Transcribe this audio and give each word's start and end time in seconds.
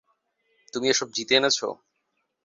তুমি 0.73 0.85
এসব 0.89 1.07
জিতে 1.15 1.33
এনেছ? 1.39 1.59